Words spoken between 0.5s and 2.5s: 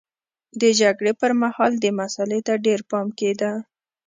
د جګړې پرمهال دې مسئلې